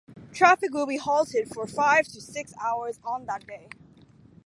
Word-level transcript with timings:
Traffic 0.33 0.73
will 0.73 0.87
be 0.87 0.97
halted 0.97 1.49
for 1.53 1.67
five 1.67 2.05
to 2.05 2.19
six 2.21 2.55
hours 2.59 2.99
on 3.03 3.27
that 3.27 3.45
day. 3.45 3.69